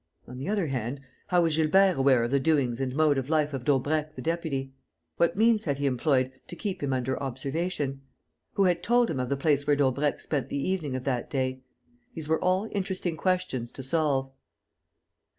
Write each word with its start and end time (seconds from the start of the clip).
On 0.27 0.35
the 0.35 0.49
other 0.49 0.65
hand, 0.65 0.99
how 1.27 1.43
was 1.43 1.57
Gilbert 1.57 1.95
aware 1.95 2.23
of 2.23 2.31
the 2.31 2.39
doings 2.39 2.81
and 2.81 2.95
mode 2.95 3.19
of 3.19 3.29
life 3.29 3.53
of 3.53 3.63
Daubrecq 3.63 4.15
the 4.15 4.21
deputy? 4.23 4.73
What 5.17 5.37
means 5.37 5.65
had 5.65 5.77
he 5.77 5.85
employed 5.85 6.31
to 6.47 6.55
keep 6.55 6.81
him 6.81 6.91
under 6.91 7.21
observation? 7.21 8.01
Who 8.53 8.63
had 8.63 8.81
told 8.81 9.11
him 9.11 9.19
of 9.19 9.29
the 9.29 9.37
place 9.37 9.67
where 9.67 9.75
Daubrecq 9.75 10.19
spent 10.19 10.49
the 10.49 10.57
evening 10.57 10.95
of 10.95 11.03
that 11.03 11.29
day? 11.29 11.61
These 12.15 12.27
were 12.29 12.41
all 12.43 12.67
interesting 12.71 13.15
questions 13.15 13.71
to 13.73 13.83
solve. 13.83 14.31